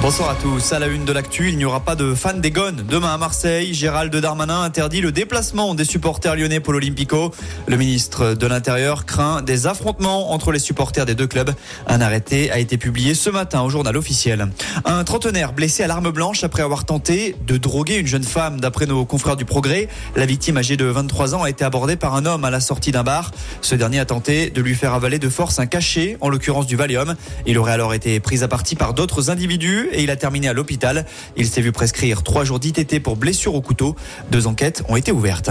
[0.00, 0.72] Bonsoir à tous.
[0.72, 2.84] À la une de l'actu, il n'y aura pas de fans des Gones.
[2.88, 7.32] Demain à Marseille, Gérald Darmanin interdit le déplacement des supporters lyonnais pour l'Olympico.
[7.66, 11.50] Le ministre de l'Intérieur craint des affrontements entre les supporters des deux clubs.
[11.88, 14.46] Un arrêté a été publié ce matin au journal officiel.
[14.84, 18.60] Un trentenaire blessé à l'arme blanche après avoir tenté de droguer une jeune femme.
[18.60, 22.14] D'après nos confrères du Progrès, la victime âgée de 23 ans a été abordée par
[22.14, 23.32] un homme à la sortie d'un bar.
[23.62, 26.76] Ce dernier a tenté de lui faire avaler de force un cachet, en l'occurrence du
[26.76, 27.16] Valium.
[27.46, 30.52] Il aurait alors été pris à partie par d'autres individus et il a terminé à
[30.52, 31.06] l'hôpital.
[31.36, 33.96] Il s'est vu prescrire trois jours d'ITT pour blessure au couteau.
[34.30, 35.50] Deux enquêtes ont été ouvertes.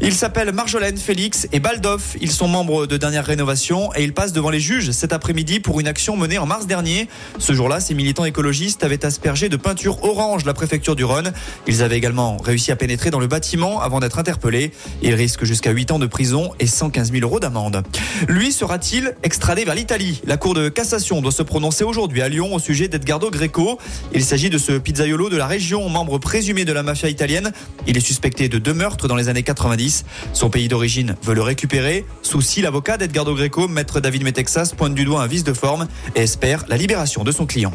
[0.00, 2.16] Ils s'appellent Marjolaine, Félix et Baldoff.
[2.20, 5.80] Ils sont membres de dernière rénovation et ils passent devant les juges cet après-midi pour
[5.80, 7.08] une action menée en mars dernier.
[7.38, 11.32] Ce jour-là, ces militants écologistes avaient aspergé de peinture orange la préfecture du Rhône.
[11.66, 14.72] Ils avaient également réussi à pénétrer dans le bâtiment avant d'être interpellés.
[15.02, 17.82] Ils risquent jusqu'à 8 ans de prison et 115 000 euros d'amende.
[18.28, 20.20] Lui sera-t-il extradé vers l'Italie?
[20.26, 23.73] La Cour de cassation doit se prononcer aujourd'hui à Lyon au sujet d'Edgardo Greco.
[24.12, 27.52] Il s'agit de ce pizzaiolo de la région, membre présumé de la mafia italienne.
[27.86, 30.04] Il est suspecté de deux meurtres dans les années 90.
[30.32, 32.04] Son pays d'origine veut le récupérer.
[32.22, 36.20] Souci, l'avocat d'Edgardo Greco, maître David Metexas, pointe du doigt un vice de forme et
[36.20, 37.72] espère la libération de son client.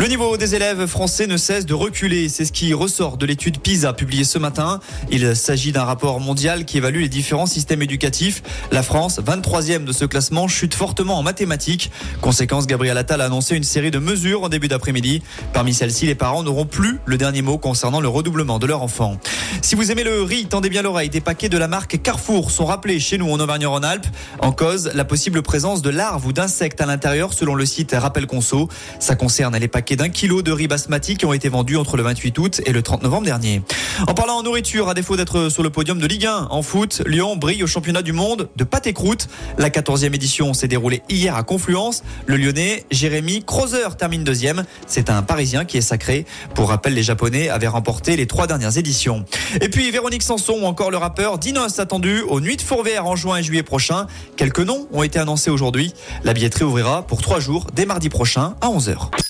[0.00, 2.30] Le niveau des élèves français ne cesse de reculer.
[2.30, 4.80] C'est ce qui ressort de l'étude PISA publiée ce matin.
[5.10, 8.42] Il s'agit d'un rapport mondial qui évalue les différents systèmes éducatifs.
[8.72, 11.90] La France, 23e de ce classement, chute fortement en mathématiques.
[12.22, 15.20] Conséquence, Gabriel Attal a annoncé une série de mesures en début d'après-midi.
[15.52, 19.18] Parmi celles-ci, les parents n'auront plus le dernier mot concernant le redoublement de leur enfant.
[19.60, 21.10] Si vous aimez le riz, tendez bien l'oreille.
[21.10, 24.06] Des paquets de la marque Carrefour sont rappelés chez nous en Auvergne-Rhône-Alpes.
[24.38, 28.26] En cause, la possible présence de larves ou d'insectes à l'intérieur selon le site Rappel
[28.26, 28.70] Conso.
[28.98, 32.02] Ça concerne les paquets d'un kilo de riz basmati qui ont été vendus entre le
[32.02, 33.62] 28 août et le 30 novembre dernier.
[34.06, 37.02] En parlant en nourriture, à défaut d'être sur le podium de Ligue 1 en foot,
[37.06, 39.28] Lyon brille au championnat du monde de pâte et croûte.
[39.58, 42.02] La 14e édition s'est déroulée hier à Confluence.
[42.26, 44.64] Le Lyonnais Jérémy Crozer termine deuxième.
[44.86, 46.26] C'est un Parisien qui est sacré.
[46.54, 49.24] Pour rappel, les Japonais avaient remporté les trois dernières éditions.
[49.60, 53.16] Et puis Véronique Sanson ou encore le rappeur Dinos attendu aux Nuits de Fourvière en
[53.16, 54.06] juin et juillet prochain.
[54.36, 55.92] Quelques noms ont été annoncés aujourd'hui.
[56.24, 59.29] La billetterie ouvrira pour trois jours dès mardi prochain à 11h.